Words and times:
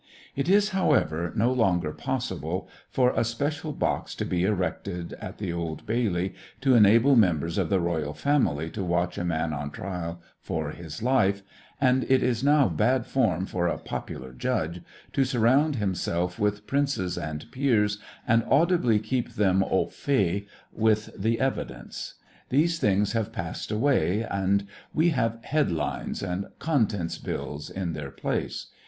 It 0.35 0.49
is, 0.49 0.69
however, 0.69 1.31
no 1.35 1.53
longer 1.53 1.91
possible 1.91 2.67
for 2.89 3.11
a 3.13 3.23
special 3.23 3.71
box 3.71 4.15
to 4.15 4.25
be 4.25 4.45
erected 4.45 5.13
at 5.21 5.37
the 5.37 5.53
Old 5.53 5.85
Bailey 5.85 6.33
to 6.61 6.73
enable 6.73 7.15
members 7.15 7.59
of 7.59 7.69
the 7.69 7.79
Royal 7.79 8.15
Family 8.15 8.71
to 8.71 8.83
watch 8.83 9.19
a 9.19 9.23
man 9.23 9.53
on 9.53 9.69
trial 9.69 10.19
for 10.39 10.71
his 10.71 11.03
life, 11.03 11.43
and 11.79 12.03
it 12.09 12.23
is 12.23 12.43
now 12.43 12.67
bad 12.67 13.05
form 13.05 13.45
for 13.45 13.67
a 13.67 13.77
"popular 13.77 14.33
judge" 14.33 14.81
to 15.13 15.23
surround 15.23 15.75
himself 15.75 16.39
with 16.39 16.65
princes 16.65 17.15
and 17.15 17.45
peers 17.51 17.99
and 18.27 18.43
audibly 18.49 18.97
keep 18.97 19.33
them 19.35 19.61
au 19.63 19.85
fait 19.85 20.47
with 20.73 21.11
the 21.15 21.39
evidence. 21.39 22.15
These 22.49 22.79
things 22.79 23.11
have 23.11 23.31
passed 23.31 23.69
away 23.69 24.23
and 24.23 24.65
we 24.95 25.09
have 25.09 25.45
"headlines" 25.45 26.23
and 26.23 26.47
contents 26.57 27.19
bills 27.19 27.69
in 27.69 27.93
their 27.93 28.09
place. 28.09 28.71